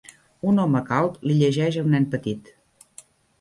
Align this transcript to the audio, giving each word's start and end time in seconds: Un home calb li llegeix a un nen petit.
Un 0.51 0.61
home 0.61 0.79
calb 0.87 1.19
li 1.31 1.35
llegeix 1.41 1.77
a 1.79 1.85
un 1.89 1.93
nen 1.97 2.09
petit. 2.15 2.51